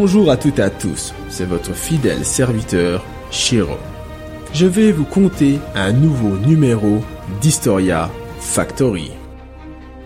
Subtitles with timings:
[0.00, 3.74] Bonjour à toutes et à tous, c'est votre fidèle serviteur, Shiro.
[4.54, 7.00] Je vais vous conter un nouveau numéro
[7.40, 8.08] d'Historia
[8.38, 9.10] Factory.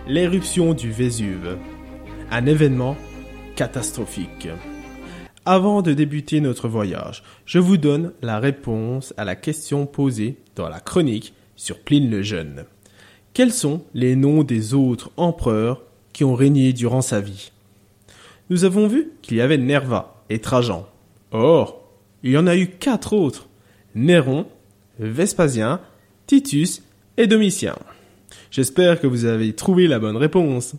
[0.07, 1.59] L'éruption du Vésuve.
[2.31, 2.97] Un événement
[3.55, 4.47] catastrophique.
[5.45, 10.69] Avant de débuter notre voyage, je vous donne la réponse à la question posée dans
[10.69, 12.65] la chronique sur Pline le Jeune.
[13.35, 17.52] Quels sont les noms des autres empereurs qui ont régné durant sa vie?
[18.49, 20.87] Nous avons vu qu'il y avait Nerva et Trajan.
[21.31, 21.83] Or,
[22.23, 23.47] il y en a eu quatre autres.
[23.95, 24.47] Néron,
[24.99, 25.79] Vespasien,
[26.27, 26.83] Titus
[27.17, 27.75] et Domitien.
[28.51, 30.75] J'espère que vous avez trouvé la bonne réponse.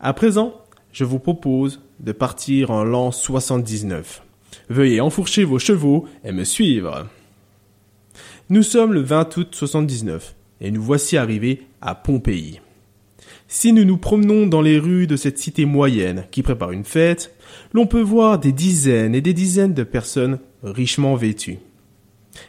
[0.00, 0.54] À présent,
[0.92, 4.22] je vous propose de partir en l'an 79.
[4.68, 7.06] Veuillez enfourcher vos chevaux et me suivre.
[8.50, 12.60] Nous sommes le 20 août 79 et nous voici arrivés à Pompéi.
[13.50, 17.34] Si nous nous promenons dans les rues de cette cité moyenne qui prépare une fête,
[17.72, 21.58] l'on peut voir des dizaines et des dizaines de personnes richement vêtues.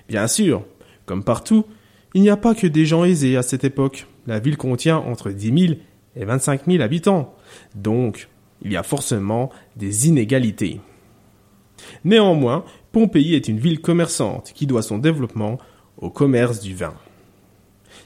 [0.09, 0.65] Bien sûr,
[1.05, 1.65] comme partout,
[2.13, 4.07] il n'y a pas que des gens aisés à cette époque.
[4.27, 5.79] La ville contient entre 10 000
[6.17, 7.33] et 25 000 habitants.
[7.75, 8.27] Donc,
[8.61, 10.81] il y a forcément des inégalités.
[12.03, 15.59] Néanmoins, Pompéi est une ville commerçante qui doit son développement
[15.97, 16.93] au commerce du vin.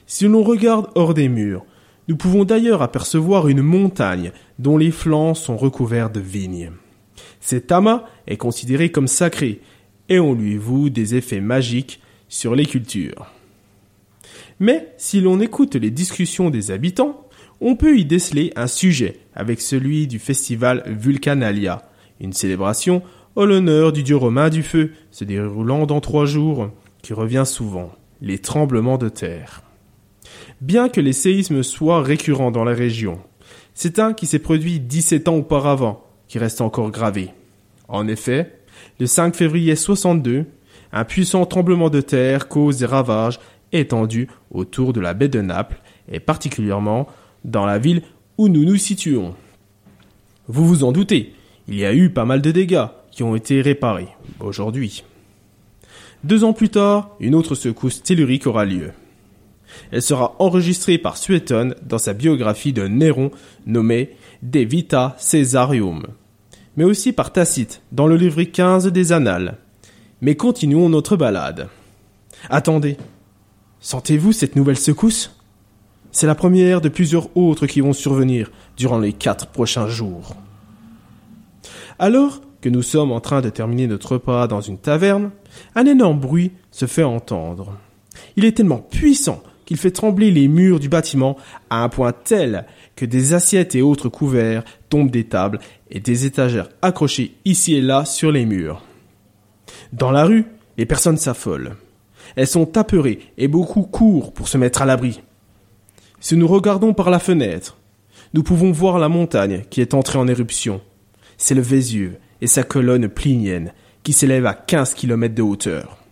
[0.06, 1.64] Si l'on regarde hors des murs,
[2.08, 6.72] nous pouvons d'ailleurs apercevoir une montagne dont les flancs sont recouverts de vignes.
[7.40, 9.60] Cet amas est considéré comme sacré
[10.08, 13.26] et on lui voue des effets magiques sur les cultures.
[14.60, 17.26] Mais si l'on écoute les discussions des habitants,
[17.60, 21.88] on peut y déceler un sujet avec celui du festival Vulcanalia,
[22.20, 23.02] une célébration
[23.36, 26.70] en l'honneur du dieu romain du feu, se déroulant dans trois jours,
[27.02, 29.63] qui revient souvent, les tremblements de terre.
[30.60, 33.18] Bien que les séismes soient récurrents dans la région,
[33.74, 37.30] c'est un qui s'est produit 17 ans auparavant qui reste encore gravé.
[37.88, 38.60] En effet,
[39.00, 40.46] le 5 février 62,
[40.92, 43.40] un puissant tremblement de terre cause des ravages
[43.72, 47.08] étendus autour de la baie de Naples et particulièrement
[47.44, 48.02] dans la ville
[48.38, 49.34] où nous nous situons.
[50.46, 51.34] Vous vous en doutez,
[51.68, 54.08] il y a eu pas mal de dégâts qui ont été réparés
[54.40, 55.04] aujourd'hui.
[56.22, 58.92] Deux ans plus tard, une autre secousse tellurique aura lieu.
[59.90, 63.30] Elle sera enregistrée par Suétone dans sa biographie de Néron
[63.66, 66.06] nommée De Vita Caesarium,
[66.76, 69.58] mais aussi par Tacite dans le livre 15 des Annales.
[70.20, 71.68] Mais continuons notre balade.
[72.50, 72.96] Attendez,
[73.80, 75.36] sentez-vous cette nouvelle secousse?
[76.12, 80.36] C'est la première de plusieurs autres qui vont survenir durant les quatre prochains jours.
[81.98, 85.30] Alors que nous sommes en train de terminer notre repas dans une taverne,
[85.74, 87.72] un énorme bruit se fait entendre.
[88.36, 91.36] Il est tellement puissant qu'il fait trembler les murs du bâtiment
[91.70, 92.66] à un point tel
[92.96, 95.58] que des assiettes et autres couverts tombent des tables
[95.90, 98.82] et des étagères accrochées ici et là sur les murs.
[99.92, 100.44] Dans la rue,
[100.76, 101.76] les personnes s'affolent.
[102.36, 105.20] Elles sont apeurées et beaucoup courent pour se mettre à l'abri.
[106.20, 107.76] Si nous regardons par la fenêtre,
[108.32, 110.80] nous pouvons voir la montagne qui est entrée en éruption.
[111.36, 113.72] C'est le Vésuve et sa colonne plinienne
[114.02, 116.03] qui s'élève à 15 kilomètres de hauteur.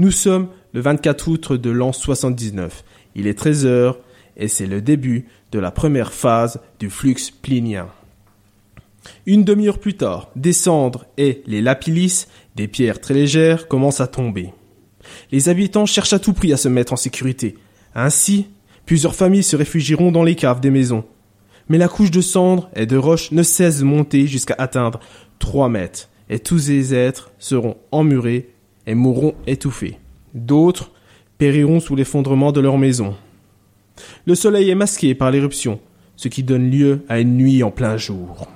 [0.00, 2.84] Nous sommes le 24 août de l'an 79.
[3.16, 3.98] Il est 13 heures
[4.34, 7.86] et c'est le début de la première phase du flux plinien.
[9.26, 14.06] Une demi-heure plus tard, des cendres et les lapilis, des pierres très légères, commencent à
[14.06, 14.54] tomber.
[15.32, 17.58] Les habitants cherchent à tout prix à se mettre en sécurité.
[17.94, 18.46] Ainsi,
[18.86, 21.04] plusieurs familles se réfugieront dans les caves des maisons.
[21.68, 24.98] Mais la couche de cendres et de roches ne cesse de monter jusqu'à atteindre
[25.38, 28.48] trois mètres, et tous les êtres seront emmurés
[28.86, 29.98] et mourront étouffés.
[30.34, 30.90] D'autres
[31.38, 33.14] périront sous l'effondrement de leur maison.
[34.26, 35.80] Le soleil est masqué par l'éruption,
[36.16, 38.48] ce qui donne lieu à une nuit en plein jour.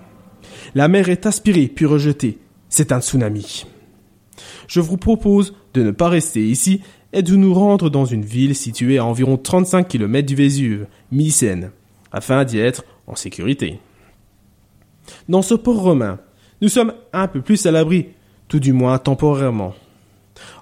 [0.74, 2.38] La mer est aspirée puis rejetée.
[2.68, 3.66] C'est un tsunami.
[4.66, 6.80] Je vous propose de ne pas rester ici
[7.12, 11.70] et de nous rendre dans une ville située à environ 35 km du Vésuve, Mycène,
[12.10, 13.78] afin d'y être en sécurité.
[15.28, 16.18] Dans ce port romain,
[16.60, 18.08] nous sommes un peu plus à l'abri,
[18.48, 19.74] tout du moins temporairement.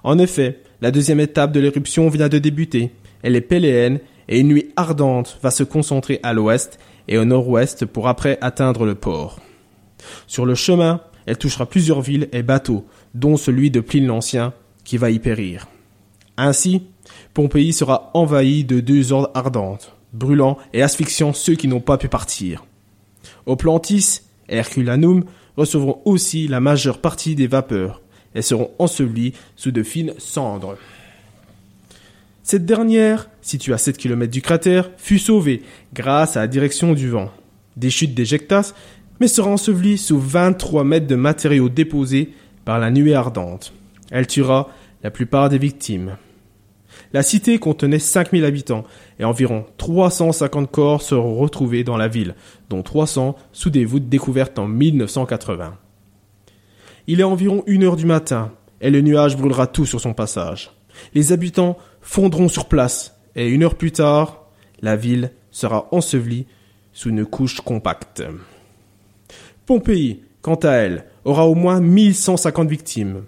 [0.03, 2.91] En effet, la deuxième étape de l'éruption vient de débuter.
[3.21, 7.85] Elle est péléenne et une nuit ardente va se concentrer à l'ouest et au nord-ouest
[7.85, 9.39] pour après atteindre le port.
[10.27, 14.53] Sur le chemin, elle touchera plusieurs villes et bateaux, dont celui de Pline l'Ancien,
[14.83, 15.67] qui va y périr.
[16.35, 16.83] Ainsi,
[17.33, 22.07] Pompéi sera envahi de deux ordres ardentes, brûlant et asphyxiant ceux qui n'ont pas pu
[22.07, 22.65] partir.
[23.45, 25.23] Oplantis et Herculanum
[25.57, 28.01] recevront aussi la majeure partie des vapeurs,
[28.33, 30.77] elles seront ensevelies sous de fines cendres.
[32.43, 35.61] Cette dernière, située à 7 km du cratère, fut sauvée
[35.93, 37.31] grâce à la direction du vent.
[37.77, 38.73] Des chutes d'éjectas
[39.19, 42.33] mais sera ensevelie sous 23 mètres de matériaux déposés
[42.65, 43.73] par la nuée ardente.
[44.11, 44.69] Elle tuera
[45.03, 46.17] la plupart des victimes.
[47.13, 48.85] La cité contenait 5000 habitants
[49.19, 52.35] et environ 350 corps seront retrouvés dans la ville,
[52.69, 55.77] dont 300 sous des voûtes découvertes en 1980.
[57.07, 60.71] Il est environ une heure du matin et le nuage brûlera tout sur son passage.
[61.13, 64.47] Les habitants fondront sur place et une heure plus tard,
[64.81, 66.45] la ville sera ensevelie
[66.93, 68.23] sous une couche compacte.
[69.65, 73.23] Pompéi, quant à elle, aura au moins 1150 victimes.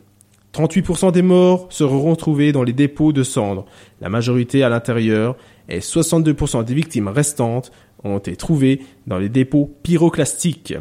[0.53, 3.65] 38% des morts seront retrouvés dans les dépôts de cendres,
[3.99, 5.35] la majorité à l'intérieur,
[5.67, 7.71] et 62% des victimes restantes
[8.03, 10.75] ont été trouvées dans les dépôts pyroclastiques.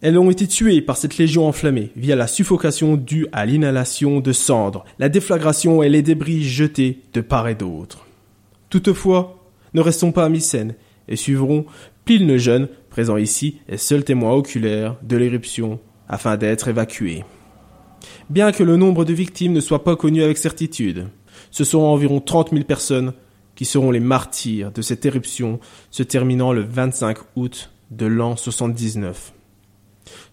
[0.00, 4.32] Elles ont été tuées par cette légion enflammée via la suffocation due à l'inhalation de
[4.32, 8.06] cendres, la déflagration et les débris jetés de part et d'autre.
[8.70, 10.74] Toutefois, ne restons pas à Mycène
[11.08, 11.66] et suivrons
[12.04, 17.24] Pline le Jeune, présent ici, et seul témoin oculaire de l'éruption, afin d'être évacué
[18.30, 21.08] bien que le nombre de victimes ne soit pas connu avec certitude.
[21.50, 23.12] Ce seront environ 30 000 personnes
[23.54, 25.60] qui seront les martyrs de cette éruption
[25.90, 29.32] se terminant le 25 août de l'an 79.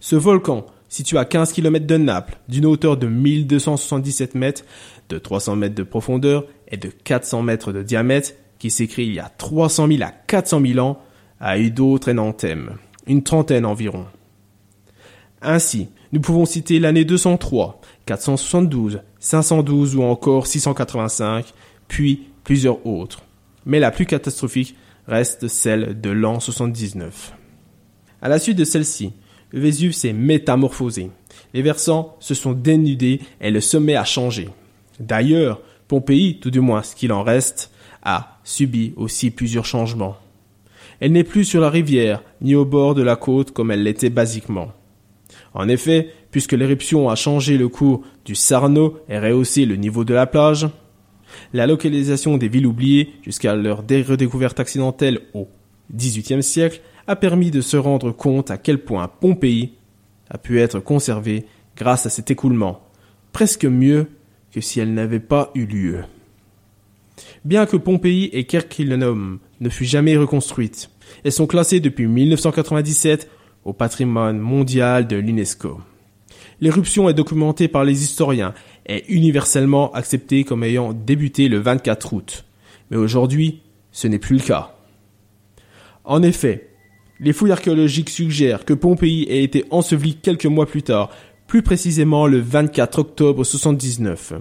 [0.00, 4.64] Ce volcan, situé à 15 km de Naples, d'une hauteur de 1277 mètres,
[5.08, 9.18] de 300 mètres de profondeur et de 400 mètres de diamètre, qui s'écrit il y
[9.18, 10.98] a 300 000 à 400 000 ans,
[11.40, 12.76] a eu d'autres énanthèmes,
[13.06, 14.06] une trentaine environ.
[15.42, 21.52] Ainsi, nous pouvons citer l'année 203, 472, 512 ou encore 685,
[21.88, 23.22] puis plusieurs autres.
[23.66, 24.76] Mais la plus catastrophique
[25.06, 27.34] reste celle de l'an 79.
[28.22, 29.12] À la suite de celle-ci, le
[29.52, 31.10] Vésuve s'est métamorphosé.
[31.54, 34.48] Les versants se sont dénudés et le sommet a changé.
[35.00, 37.70] D'ailleurs, Pompéi, tout du moins ce qu'il en reste,
[38.02, 40.16] a subi aussi plusieurs changements.
[41.00, 44.10] Elle n'est plus sur la rivière, ni au bord de la côte comme elle l'était
[44.10, 44.72] basiquement.
[45.54, 50.14] En effet, puisque l'éruption a changé le cours du Sarno et rehaussé le niveau de
[50.14, 50.68] la plage,
[51.52, 55.48] la localisation des villes oubliées jusqu'à leur redécouverte accidentelle au
[55.94, 59.74] XVIIIe siècle a permis de se rendre compte à quel point Pompéi
[60.30, 62.82] a pu être conservée grâce à cet écoulement,
[63.32, 64.08] presque mieux
[64.52, 66.04] que si elle n'avait pas eu lieu.
[67.44, 70.90] Bien que Pompéi et Kerkillenum ne fût jamais reconstruites,
[71.24, 73.30] elles sont classées depuis 1997
[73.64, 75.80] au patrimoine mondial de l'UNESCO.
[76.60, 78.54] L'éruption est documentée par les historiens
[78.86, 82.44] et universellement acceptée comme ayant débuté le 24 août.
[82.90, 83.62] Mais aujourd'hui,
[83.92, 84.74] ce n'est plus le cas.
[86.04, 86.70] En effet,
[87.20, 91.10] les fouilles archéologiques suggèrent que Pompéi ait été enseveli quelques mois plus tard,
[91.46, 94.34] plus précisément le 24 octobre 79.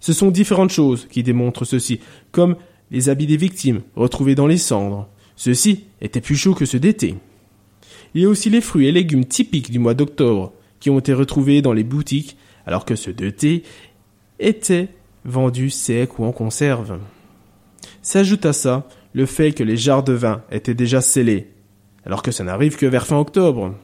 [0.00, 2.00] Ce sont différentes choses qui démontrent ceci,
[2.32, 2.56] comme
[2.90, 5.08] les habits des victimes retrouvés dans les cendres.
[5.36, 7.14] Ceux-ci étaient plus chauds que ceux d'été.
[8.14, 11.14] Il y a aussi les fruits et légumes typiques du mois d'octobre qui ont été
[11.14, 12.36] retrouvés dans les boutiques
[12.66, 13.62] alors que ceux de thé
[14.38, 14.88] étaient
[15.24, 16.98] vendus secs ou en conserve.
[18.02, 21.48] S'ajoute à ça le fait que les jarres de vin étaient déjà scellés,
[22.06, 23.74] alors que ça n'arrive que vers fin octobre.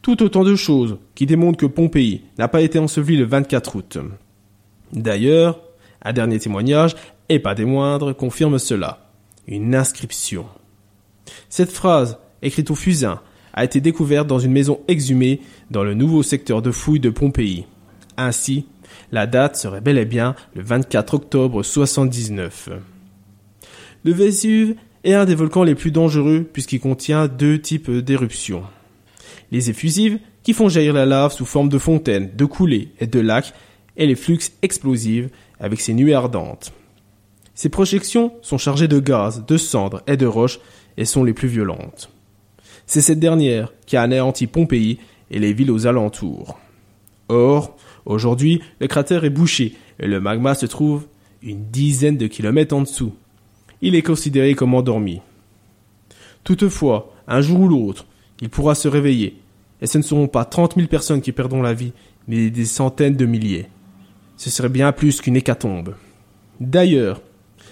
[0.00, 3.98] Tout autant de choses qui démontrent que Pompéi n'a pas été enseveli le 24 août.
[4.92, 5.60] D'ailleurs,
[6.02, 6.96] un dernier témoignage,
[7.28, 9.10] et pas des moindres, confirme cela.
[9.46, 10.46] Une inscription.
[11.48, 13.20] Cette phrase écrite au fusain,
[13.54, 17.66] a été découverte dans une maison exhumée dans le nouveau secteur de fouilles de Pompéi.
[18.16, 18.66] Ainsi,
[19.10, 22.70] la date serait bel et bien le 24 octobre 79.
[24.04, 28.64] Le Vésuve est un des volcans les plus dangereux puisqu'il contient deux types d'éruptions.
[29.50, 33.20] Les effusives, qui font jaillir la lave sous forme de fontaines, de coulées et de
[33.20, 33.52] lacs,
[33.96, 35.28] et les flux explosifs
[35.60, 36.72] avec ses nuées ardentes.
[37.54, 40.58] Ces projections sont chargées de gaz, de cendres et de roches
[40.96, 42.10] et sont les plus violentes.
[42.86, 44.98] C'est cette dernière qui a anéanti Pompéi
[45.30, 46.58] et les villes aux alentours.
[47.28, 51.06] Or, aujourd'hui, le cratère est bouché et le magma se trouve
[51.42, 53.14] une dizaine de kilomètres en dessous.
[53.82, 55.20] Il est considéré comme endormi.
[56.44, 58.06] Toutefois, un jour ou l'autre,
[58.40, 59.36] il pourra se réveiller,
[59.80, 61.92] et ce ne seront pas trente mille personnes qui perdront la vie,
[62.28, 63.66] mais des centaines de milliers.
[64.36, 65.94] Ce serait bien plus qu'une hécatombe.
[66.60, 67.20] D'ailleurs,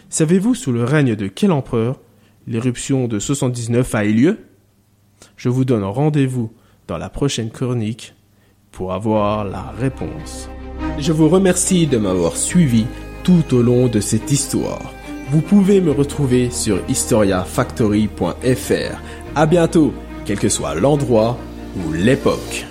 [0.08, 2.00] savez-vous sous le règne de quel empereur
[2.46, 4.38] l'éruption de 79 a eu lieu?
[5.36, 6.52] Je vous donne rendez-vous
[6.88, 8.14] dans la prochaine chronique
[8.72, 10.48] pour avoir la réponse.
[10.98, 12.86] Je vous remercie de m'avoir suivi
[13.22, 14.92] tout au long de cette histoire.
[15.30, 19.00] Vous pouvez me retrouver sur historiafactory.fr.
[19.36, 19.94] À bientôt,
[20.24, 21.38] quel que soit l'endroit
[21.76, 22.66] ou l'époque.